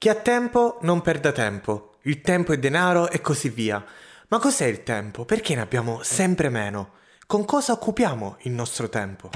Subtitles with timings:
[0.00, 3.84] Chi ha tempo non perda tempo, il tempo è denaro e così via.
[4.28, 5.26] Ma cos'è il tempo?
[5.26, 6.92] Perché ne abbiamo sempre meno?
[7.26, 9.28] Con cosa occupiamo il nostro tempo?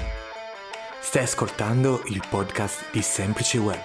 [1.01, 3.83] Stai ascoltando il podcast di Semplice Web.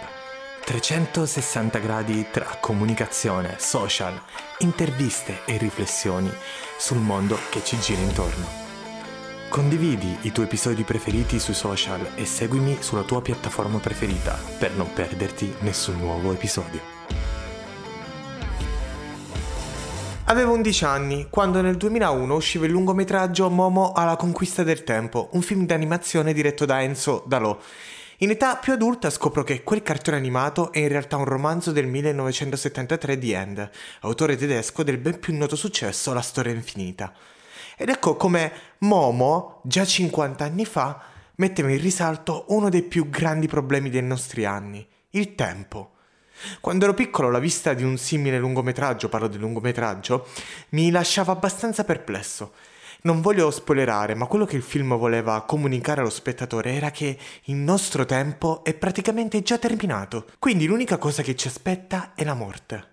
[0.65, 4.19] 360 gradi tra comunicazione, social,
[4.61, 6.33] interviste e riflessioni
[6.79, 8.60] sul mondo che ci gira intorno.
[9.51, 14.93] Condividi i tuoi episodi preferiti sui social e seguimi sulla tua piattaforma preferita per non
[14.93, 16.81] perderti nessun nuovo episodio.
[20.27, 25.43] Avevo 11 anni quando nel 2001 usciva il lungometraggio Momo alla conquista del tempo, un
[25.43, 27.59] film d'animazione diretto da Enzo Dalò.
[28.19, 31.89] In età più adulta scopro che quel cartone animato è in realtà un romanzo del
[31.89, 33.69] 1973 di End,
[34.03, 37.13] autore tedesco del ben più noto successo La storia infinita.
[37.81, 41.01] Ed ecco come Momo, già 50 anni fa,
[41.37, 45.93] metteva in risalto uno dei più grandi problemi dei nostri anni, il tempo.
[46.61, 50.27] Quando ero piccolo la vista di un simile lungometraggio, parlo del lungometraggio,
[50.73, 52.53] mi lasciava abbastanza perplesso.
[53.05, 57.55] Non voglio spoilerare, ma quello che il film voleva comunicare allo spettatore era che il
[57.55, 62.90] nostro tempo è praticamente già terminato, quindi l'unica cosa che ci aspetta è la morte.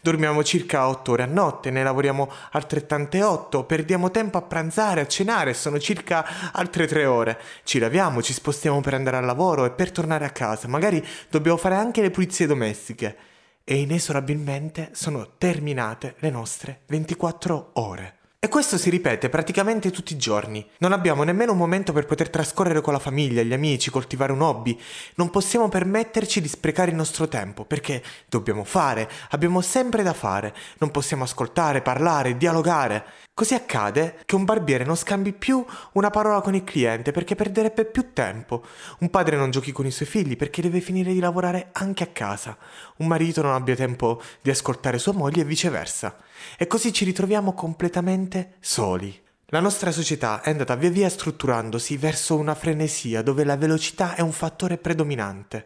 [0.00, 5.06] Dormiamo circa 8 ore a notte, ne lavoriamo altrettante 8, perdiamo tempo a pranzare, a
[5.06, 7.40] cenare, sono circa altre 3 ore.
[7.64, 11.56] Ci laviamo, ci spostiamo per andare al lavoro e per tornare a casa, magari dobbiamo
[11.56, 13.16] fare anche le pulizie domestiche.
[13.64, 18.17] E inesorabilmente sono terminate le nostre 24 ore.
[18.40, 20.64] E questo si ripete praticamente tutti i giorni.
[20.78, 24.42] Non abbiamo nemmeno un momento per poter trascorrere con la famiglia, gli amici, coltivare un
[24.42, 24.80] hobby.
[25.16, 30.54] Non possiamo permetterci di sprecare il nostro tempo, perché dobbiamo fare, abbiamo sempre da fare.
[30.78, 33.04] Non possiamo ascoltare, parlare, dialogare.
[33.38, 37.84] Così accade che un barbiere non scambi più una parola con il cliente perché perderebbe
[37.84, 38.64] più tempo.
[38.98, 42.08] Un padre non giochi con i suoi figli perché deve finire di lavorare anche a
[42.08, 42.58] casa.
[42.96, 46.16] Un marito non abbia tempo di ascoltare sua moglie e viceversa.
[46.56, 49.26] E così ci ritroviamo completamente soli.
[49.50, 54.20] La nostra società è andata via via strutturandosi verso una frenesia dove la velocità è
[54.20, 55.64] un fattore predominante.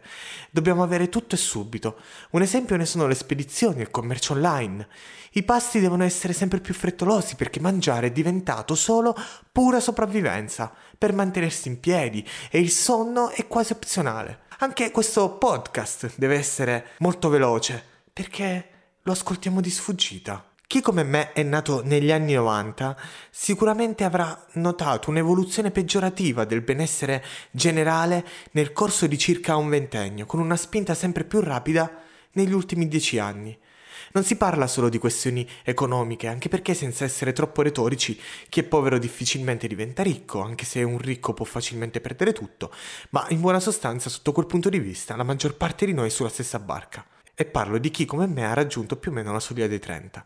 [0.51, 1.99] Dobbiamo avere tutto e subito.
[2.29, 4.87] Un esempio ne sono le spedizioni, il commercio online.
[5.31, 9.13] I pasti devono essere sempre più frettolosi perché mangiare è diventato solo
[9.51, 14.43] pura sopravvivenza per mantenersi in piedi e il sonno è quasi opzionale.
[14.59, 17.83] Anche questo podcast deve essere molto veloce
[18.13, 18.69] perché
[19.01, 20.52] lo ascoltiamo di sfuggita.
[20.73, 22.97] Chi come me è nato negli anni 90
[23.29, 30.39] sicuramente avrà notato un'evoluzione peggiorativa del benessere generale nel corso di circa un ventennio, con
[30.39, 32.01] una spinta sempre più rapida
[32.31, 33.55] negli ultimi dieci anni.
[34.13, 38.19] Non si parla solo di questioni economiche, anche perché senza essere troppo retorici,
[38.49, 42.73] chi è povero difficilmente diventa ricco, anche se un ricco può facilmente perdere tutto,
[43.11, 46.09] ma in buona sostanza, sotto quel punto di vista, la maggior parte di noi è
[46.09, 47.05] sulla stessa barca.
[47.35, 50.25] E parlo di chi come me ha raggiunto più o meno la soglia dei 30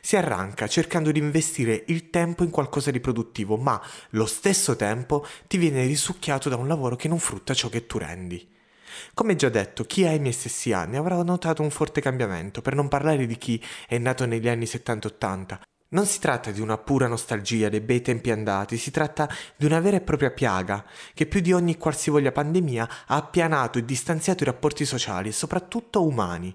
[0.00, 3.80] si arranca cercando di investire il tempo in qualcosa di produttivo, ma
[4.10, 7.98] lo stesso tempo ti viene risucchiato da un lavoro che non frutta ciò che tu
[7.98, 8.56] rendi.
[9.14, 12.74] Come già detto, chi ha i miei stessi anni avrà notato un forte cambiamento, per
[12.74, 15.60] non parlare di chi è nato negli anni 70-80.
[15.90, 19.26] Non si tratta di una pura nostalgia dei bei tempi andati, si tratta
[19.56, 20.84] di una vera e propria piaga
[21.14, 26.04] che più di ogni qualsivoglia pandemia ha appianato e distanziato i rapporti sociali e soprattutto
[26.04, 26.54] umani.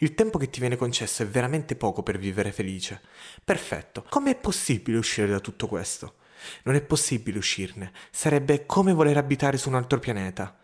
[0.00, 3.00] Il tempo che ti viene concesso è veramente poco per vivere felice.
[3.42, 4.04] Perfetto.
[4.10, 6.16] Com'è possibile uscire da tutto questo?
[6.64, 7.90] Non è possibile uscirne.
[8.10, 10.54] Sarebbe come voler abitare su un altro pianeta.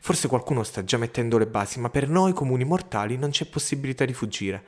[0.00, 4.04] Forse qualcuno sta già mettendo le basi, ma per noi comuni mortali non c'è possibilità
[4.04, 4.64] di fuggire.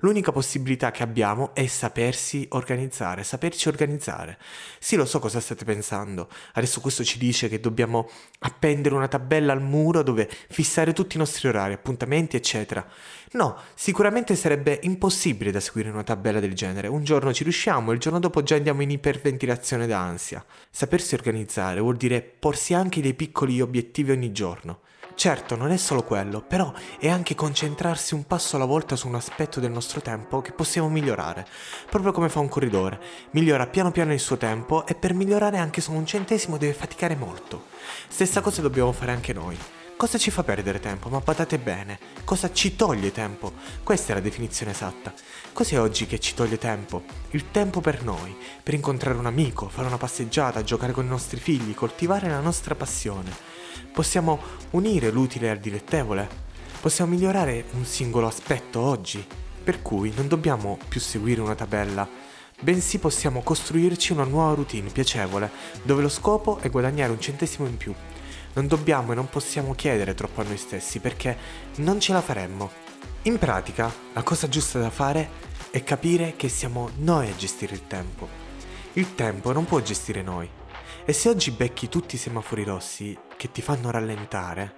[0.00, 4.38] L'unica possibilità che abbiamo è sapersi organizzare, saperci organizzare.
[4.78, 6.28] Sì, lo so cosa state pensando.
[6.54, 8.08] Adesso questo ci dice che dobbiamo
[8.40, 12.86] appendere una tabella al muro dove fissare tutti i nostri orari, appuntamenti, eccetera.
[13.32, 16.88] No, sicuramente sarebbe impossibile da seguire una tabella del genere.
[16.88, 20.44] Un giorno ci riusciamo, il giorno dopo già andiamo in iperventilazione d'ansia.
[20.70, 24.80] Sapersi organizzare vuol dire porsi anche dei piccoli obiettivi ogni giorno.
[25.20, 29.16] Certo, non è solo quello, però è anche concentrarsi un passo alla volta su un
[29.16, 31.46] aspetto del nostro tempo che possiamo migliorare,
[31.90, 32.98] proprio come fa un corridore.
[33.32, 37.16] Migliora piano piano il suo tempo e per migliorare anche solo un centesimo deve faticare
[37.16, 37.66] molto.
[38.08, 39.58] Stessa cosa dobbiamo fare anche noi.
[39.94, 41.10] Cosa ci fa perdere tempo?
[41.10, 43.52] Ma badate bene, cosa ci toglie tempo?
[43.82, 45.12] Questa è la definizione esatta.
[45.52, 47.02] Cos'è oggi che ci toglie tempo?
[47.32, 51.38] Il tempo per noi, per incontrare un amico, fare una passeggiata, giocare con i nostri
[51.38, 53.59] figli, coltivare la nostra passione.
[53.92, 54.40] Possiamo
[54.70, 56.28] unire l'utile al dilettevole.
[56.80, 59.24] Possiamo migliorare un singolo aspetto oggi.
[59.62, 62.08] Per cui non dobbiamo più seguire una tabella,
[62.60, 65.50] bensì possiamo costruirci una nuova routine piacevole,
[65.82, 67.94] dove lo scopo è guadagnare un centesimo in più
[68.52, 71.36] non dobbiamo e non possiamo chiedere troppo a noi stessi perché
[71.76, 72.70] non ce la faremmo.
[73.22, 77.86] In pratica, la cosa giusta da fare è capire che siamo noi a gestire il
[77.86, 78.28] tempo.
[78.94, 80.59] Il tempo non può gestire noi.
[81.04, 84.74] E se oggi becchi tutti i semafori rossi che ti fanno rallentare,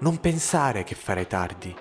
[0.00, 1.74] non pensare che farai tardi.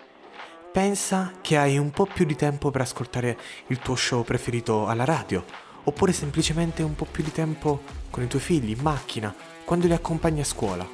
[0.71, 3.37] Pensa che hai un po' più di tempo per ascoltare
[3.67, 5.43] il tuo show preferito alla radio,
[5.85, 9.33] oppure semplicemente un po' più di tempo con i tuoi figli in macchina,
[9.65, 10.87] quando li accompagni a scuola.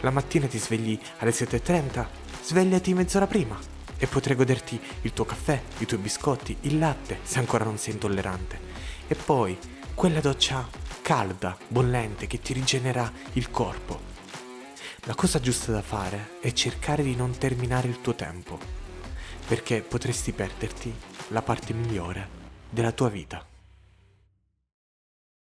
[0.00, 2.06] La mattina ti svegli alle 7.30,
[2.42, 3.58] svegliati mezz'ora prima
[3.96, 7.94] e potrai goderti il tuo caffè, i tuoi biscotti, il latte, se ancora non sei
[7.94, 8.58] intollerante.
[9.06, 9.56] E poi
[9.94, 10.68] quella doccia
[11.02, 14.10] calda, bollente, che ti rigenera il corpo.
[15.04, 18.58] La cosa giusta da fare è cercare di non terminare il tuo tempo,
[19.46, 20.94] perché potresti perderti
[21.28, 22.28] la parte migliore
[22.70, 23.51] della tua vita.